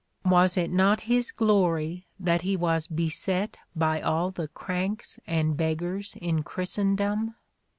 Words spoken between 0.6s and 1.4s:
not his